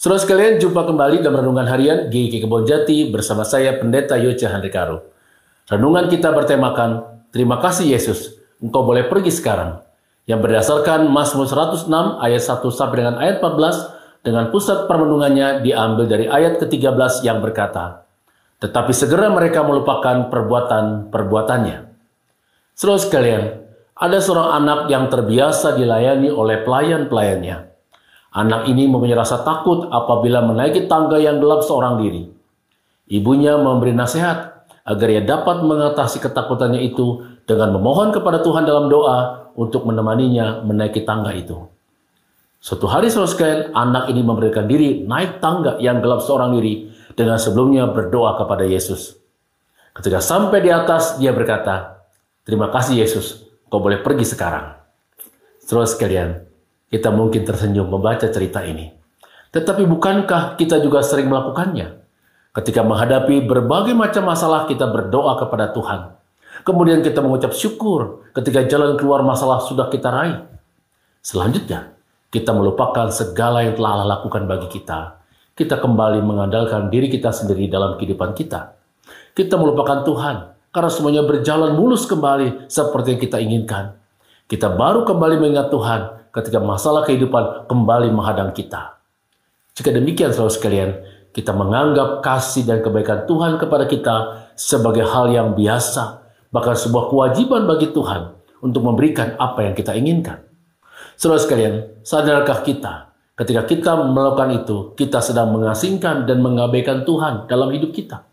Saudara 0.00 0.16
sekalian, 0.16 0.56
jumpa 0.56 0.88
kembali 0.88 1.20
dalam 1.20 1.44
Renungan 1.44 1.68
Harian 1.68 2.08
GKI 2.08 2.48
Kebon 2.48 2.64
Jati 2.64 3.12
bersama 3.12 3.44
saya 3.44 3.76
Pendeta 3.76 4.16
Yoce 4.16 4.48
Handrikaro. 4.48 5.04
Renungan 5.68 6.08
kita 6.08 6.32
bertemakan, 6.32 7.20
Terima 7.28 7.60
kasih 7.60 7.84
Yesus, 7.84 8.40
engkau 8.64 8.80
boleh 8.80 9.12
pergi 9.12 9.28
sekarang. 9.28 9.84
Yang 10.24 10.40
berdasarkan 10.40 11.04
Mazmur 11.04 11.44
106 11.44 11.92
ayat 12.16 12.40
1 12.40 12.64
sampai 12.72 12.96
dengan 12.96 13.20
ayat 13.20 13.44
14 13.44 14.24
dengan 14.24 14.48
pusat 14.48 14.88
permenungannya 14.88 15.60
diambil 15.60 16.08
dari 16.08 16.24
ayat 16.32 16.56
ke-13 16.64 17.20
yang 17.20 17.44
berkata, 17.44 18.08
Tetapi 18.56 18.96
segera 18.96 19.28
mereka 19.28 19.68
melupakan 19.68 20.32
perbuatan-perbuatannya. 20.32 21.76
Saudara 22.72 23.04
sekalian, 23.04 23.42
ada 24.00 24.16
seorang 24.16 24.64
anak 24.64 24.80
yang 24.88 25.12
terbiasa 25.12 25.76
dilayani 25.76 26.32
oleh 26.32 26.64
pelayan-pelayannya. 26.64 27.69
Anak 28.30 28.70
ini 28.70 28.86
mempunyai 28.86 29.18
rasa 29.18 29.42
takut 29.42 29.90
apabila 29.90 30.46
menaiki 30.46 30.86
tangga 30.86 31.18
yang 31.18 31.42
gelap 31.42 31.66
seorang 31.66 31.98
diri. 31.98 32.30
Ibunya 33.10 33.58
memberi 33.58 33.90
nasihat 33.90 34.70
agar 34.86 35.08
ia 35.10 35.22
dapat 35.26 35.66
mengatasi 35.66 36.22
ketakutannya 36.22 36.78
itu 36.78 37.26
dengan 37.42 37.74
memohon 37.74 38.14
kepada 38.14 38.38
Tuhan 38.38 38.62
dalam 38.62 38.86
doa 38.86 39.50
untuk 39.58 39.82
menemaninya 39.82 40.62
menaiki 40.62 41.02
tangga 41.02 41.34
itu. 41.34 41.58
Suatu 42.62 42.86
hari 42.86 43.10
saudara 43.10 43.72
anak 43.74 44.12
ini 44.12 44.22
memberikan 44.22 44.68
diri 44.70 45.02
naik 45.02 45.42
tangga 45.42 45.80
yang 45.82 45.98
gelap 45.98 46.22
seorang 46.22 46.54
diri 46.54 46.92
dengan 47.18 47.40
sebelumnya 47.40 47.90
berdoa 47.90 48.38
kepada 48.38 48.62
Yesus. 48.62 49.18
Ketika 49.90 50.22
sampai 50.22 50.62
di 50.62 50.70
atas, 50.70 51.18
dia 51.18 51.34
berkata, 51.34 51.98
Terima 52.46 52.70
kasih 52.70 53.00
Yesus, 53.00 53.46
kau 53.66 53.82
boleh 53.82 54.00
pergi 54.02 54.26
sekarang. 54.26 54.76
Saudara 55.62 55.86
sekalian, 55.86 56.49
kita 56.90 57.14
mungkin 57.14 57.46
tersenyum 57.46 57.86
membaca 57.86 58.26
cerita 58.26 58.66
ini. 58.66 58.90
Tetapi 59.54 59.86
bukankah 59.86 60.58
kita 60.58 60.82
juga 60.82 61.06
sering 61.06 61.30
melakukannya? 61.30 62.02
Ketika 62.50 62.82
menghadapi 62.82 63.46
berbagai 63.46 63.94
macam 63.94 64.26
masalah, 64.26 64.66
kita 64.66 64.90
berdoa 64.90 65.38
kepada 65.38 65.70
Tuhan. 65.70 66.18
Kemudian 66.66 66.98
kita 67.00 67.22
mengucap 67.22 67.54
syukur 67.54 68.26
ketika 68.34 68.66
jalan 68.66 68.98
keluar 68.98 69.22
masalah 69.22 69.62
sudah 69.62 69.86
kita 69.86 70.10
raih. 70.10 70.38
Selanjutnya, 71.22 71.94
kita 72.34 72.50
melupakan 72.50 73.06
segala 73.14 73.62
yang 73.62 73.78
telah 73.78 74.02
Allah 74.02 74.18
lakukan 74.18 74.50
bagi 74.50 74.66
kita. 74.66 75.22
Kita 75.54 75.78
kembali 75.78 76.22
mengandalkan 76.26 76.90
diri 76.90 77.06
kita 77.06 77.30
sendiri 77.30 77.70
dalam 77.70 77.94
kehidupan 77.94 78.34
kita. 78.34 78.74
Kita 79.30 79.54
melupakan 79.54 80.02
Tuhan 80.02 80.36
karena 80.74 80.90
semuanya 80.90 81.22
berjalan 81.22 81.74
mulus 81.78 82.06
kembali 82.06 82.66
seperti 82.66 83.14
yang 83.14 83.20
kita 83.22 83.38
inginkan. 83.38 83.99
Kita 84.50 84.66
baru 84.66 85.06
kembali 85.06 85.38
mengingat 85.38 85.70
Tuhan 85.70 86.26
ketika 86.34 86.58
masalah 86.58 87.06
kehidupan 87.06 87.70
kembali 87.70 88.10
menghadang 88.10 88.50
kita. 88.50 88.98
Jika 89.78 89.94
demikian 89.94 90.34
saudara 90.34 90.50
sekalian, 90.50 90.90
kita 91.30 91.54
menganggap 91.54 92.18
kasih 92.18 92.66
dan 92.66 92.82
kebaikan 92.82 93.30
Tuhan 93.30 93.62
kepada 93.62 93.86
kita 93.86 94.50
sebagai 94.58 95.06
hal 95.06 95.30
yang 95.30 95.54
biasa, 95.54 96.26
bahkan 96.50 96.74
sebuah 96.74 97.14
kewajiban 97.14 97.62
bagi 97.70 97.94
Tuhan 97.94 98.34
untuk 98.66 98.82
memberikan 98.82 99.38
apa 99.38 99.70
yang 99.70 99.78
kita 99.78 99.94
inginkan. 99.94 100.42
Saudara 101.14 101.38
sekalian, 101.38 102.02
sadarkah 102.02 102.66
kita 102.66 103.14
ketika 103.38 103.62
kita 103.70 104.02
melakukan 104.02 104.66
itu, 104.66 104.98
kita 104.98 105.22
sedang 105.22 105.54
mengasingkan 105.54 106.26
dan 106.26 106.42
mengabaikan 106.42 107.06
Tuhan 107.06 107.46
dalam 107.46 107.70
hidup 107.70 107.94
kita. 107.94 108.26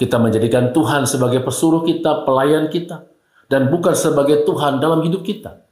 Kita 0.00 0.16
menjadikan 0.16 0.72
Tuhan 0.72 1.04
sebagai 1.04 1.44
pesuruh 1.44 1.84
kita, 1.84 2.24
pelayan 2.24 2.72
kita, 2.72 3.09
dan 3.50 3.66
bukan 3.66 3.98
sebagai 3.98 4.46
Tuhan 4.46 4.78
dalam 4.78 5.02
hidup 5.02 5.26
kita. 5.26 5.66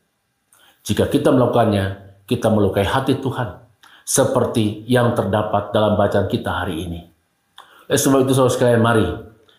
Jika 0.82 1.06
kita 1.06 1.30
melakukannya, 1.30 2.18
kita 2.26 2.50
melukai 2.50 2.82
hati 2.82 3.22
Tuhan. 3.22 3.70
Seperti 4.08 4.88
yang 4.88 5.12
terdapat 5.12 5.70
dalam 5.70 5.94
bacaan 5.94 6.26
kita 6.26 6.64
hari 6.64 6.80
ini. 6.88 7.00
Oleh 7.86 8.00
sebab 8.00 8.24
itu 8.24 8.32
saudara 8.32 8.56
sekalian, 8.56 8.80
mari 8.80 9.04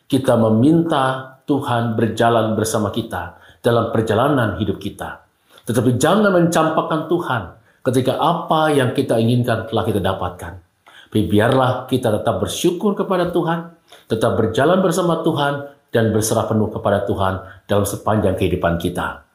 kita 0.09 0.35
meminta 0.41 1.37
Tuhan 1.45 1.93
berjalan 1.93 2.57
bersama 2.57 2.89
kita 2.89 3.37
dalam 3.61 3.93
perjalanan 3.93 4.57
hidup 4.57 4.81
kita. 4.81 5.21
Tetapi 5.69 6.01
jangan 6.01 6.33
mencampakkan 6.33 7.05
Tuhan 7.05 7.41
ketika 7.85 8.17
apa 8.17 8.73
yang 8.73 8.97
kita 8.97 9.21
inginkan 9.21 9.69
telah 9.69 9.85
kita 9.85 10.01
dapatkan. 10.01 10.65
Biarlah 11.13 11.85
kita 11.85 12.21
tetap 12.21 12.41
bersyukur 12.41 12.97
kepada 12.97 13.29
Tuhan, 13.29 13.77
tetap 14.09 14.33
berjalan 14.33 14.81
bersama 14.81 15.21
Tuhan, 15.21 15.78
dan 15.89 16.13
berserah 16.13 16.45
penuh 16.45 16.69
kepada 16.69 17.05
Tuhan 17.05 17.65
dalam 17.65 17.85
sepanjang 17.85 18.37
kehidupan 18.37 18.77
kita. 18.77 19.25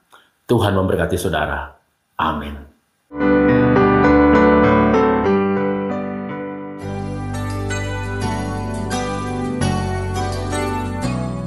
Tuhan 0.45 0.77
memberkati 0.77 1.17
saudara. 1.17 1.73
Amin. 2.21 2.55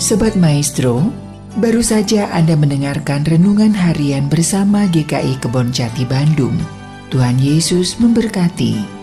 Sobat 0.07 0.39
Maestro, 0.39 1.03
baru 1.59 1.83
saja 1.83 2.31
Anda 2.31 2.55
mendengarkan 2.55 3.27
renungan 3.27 3.75
harian 3.75 4.31
bersama 4.31 4.87
GKI 4.87 5.43
Kebon 5.43 5.75
Jati 5.75 6.07
Bandung. 6.07 6.55
Tuhan 7.11 7.35
Yesus 7.39 7.99
memberkati. 7.99 8.96